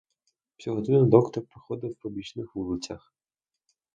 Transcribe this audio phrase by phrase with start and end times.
[0.57, 3.13] Всю годину доктор проходив по бічних вулицях.